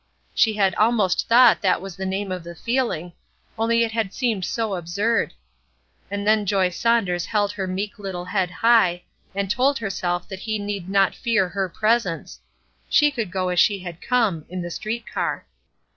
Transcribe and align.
She 0.33 0.53
had 0.55 0.73
almost 0.77 1.27
thought 1.27 1.61
that 1.61 1.79
was 1.79 1.95
the 1.95 2.07
name 2.07 2.31
of 2.31 2.43
the 2.43 2.55
feeling, 2.55 3.13
only 3.55 3.83
it 3.83 3.91
had 3.91 4.15
seemed 4.15 4.43
so 4.45 4.73
absurd. 4.73 5.33
And 6.09 6.25
then 6.25 6.47
Joy 6.47 6.69
Saunders 6.71 7.27
held 7.27 7.51
her 7.51 7.67
meek 7.67 7.99
little 7.99 8.25
head 8.25 8.49
high, 8.49 9.03
and 9.35 9.51
told 9.51 9.77
herself 9.77 10.27
that 10.27 10.39
he 10.39 10.57
need 10.57 10.89
not 10.89 11.13
fear 11.13 11.49
her 11.49 11.69
presence; 11.69 12.39
she 12.89 13.11
could 13.11 13.29
go 13.29 13.49
as 13.49 13.59
she 13.59 13.77
had 13.81 14.01
come, 14.01 14.43
in 14.49 14.63
the 14.63 14.71
street 14.71 15.05
car. 15.05 15.45